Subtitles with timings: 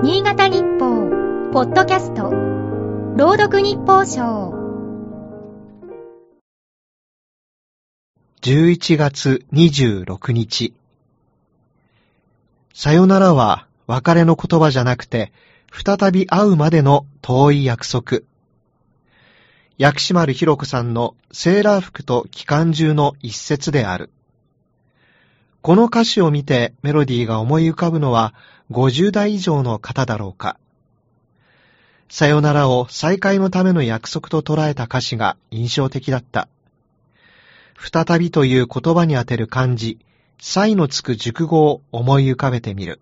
[0.00, 1.10] 新潟日報、
[1.52, 2.30] ポッドキャスト、
[3.16, 4.54] 朗読日報賞。
[8.42, 10.72] 11月26日。
[12.72, 15.32] さよならは別れの言葉じゃなくて、
[15.72, 18.20] 再び会うまでの遠い約束。
[19.78, 24.10] 薬師丸ひろ子さんのセーラー服と機関銃の一節である。
[25.60, 28.34] この歌詞を見てメロディーが思い浮かぶのは
[28.70, 30.58] 50代以上の方だろうか。
[32.08, 36.48] さよならを再会のための約束と捉えた歌詞が印象的だった。
[37.78, 39.98] 再びという言葉に当てる漢字、
[40.40, 43.00] 再のつく熟語を思い浮かべてみる。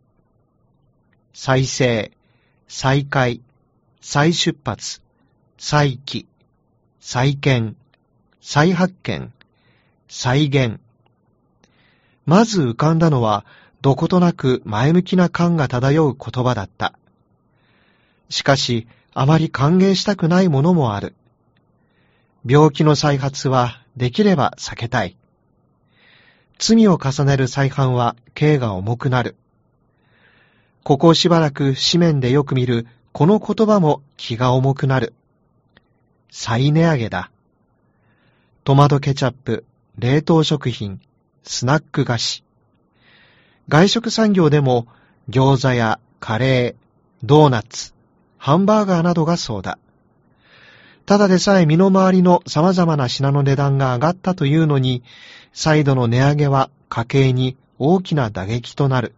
[1.33, 2.13] 再生、
[2.69, 3.41] 再開、
[4.01, 5.03] 再出発、
[5.59, 6.27] 再起、
[7.01, 7.77] 再建、
[8.41, 9.33] 再発見、
[10.09, 10.81] 再現。
[12.27, 13.47] まず浮かんだのは、
[13.81, 16.93] どことなく前向きな感が漂う言葉だった。
[18.29, 21.15] しかし、あまり歓迎したくないものもある。
[22.45, 25.17] 病気の再発はできれば避けたい。
[26.59, 29.37] 罪を重ねる再犯は刑が重くなる。
[30.83, 35.15] ここしばらく紙面でよく見るこの言葉も気が重くなる。
[36.31, 37.31] 再値上げだ。
[38.65, 39.65] トマトケチャップ、
[39.99, 41.01] 冷凍食品、
[41.49, 42.45] スナック菓子。
[43.69, 44.89] 外食産業でも
[45.31, 46.87] 餃子やカレー、
[47.25, 47.95] ドーナツ、
[48.37, 49.79] ハンバーガーなどがそうだ。
[51.07, 55.05] ただでさえ身の回りの様々な品の値段が上がったというのに、
[55.53, 59.15] 再度の値上げは家計に大きな打撃となる。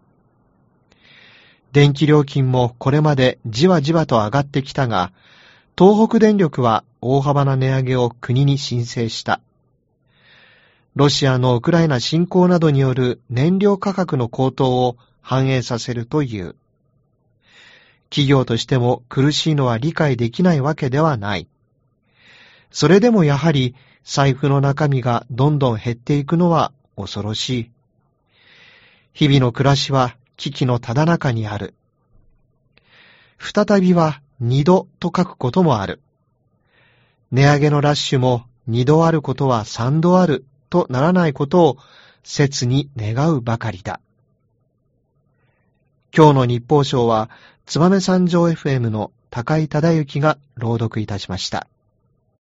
[1.73, 5.13] 電気料金もこれまでじわじわと上がってきたが、
[5.79, 9.41] 東北電力は大幅な値上げを国に申請した。
[10.99, 16.57] ロシアのウクライナ侵攻などによる燃料価格の高騰を反映させるという。
[18.11, 21.47] 企業としても苦しいのは理解できないわけではない。
[22.73, 27.71] それでもやはり財布の中身がどんどん減っていくのは恐ろしい。
[29.13, 31.75] 日々の暮らしは危機のただ中にある。
[33.39, 36.01] 再びは二度と書くこともある。
[37.31, 41.79] 値上げのラッシュも二度あることは三度あるとならないことを
[42.23, 44.01] 切に願うばかりだ。
[46.17, 47.31] 今日の日報賞は、
[47.67, 51.67] つばめ山上 FM の高井忠之が朗読いたしました。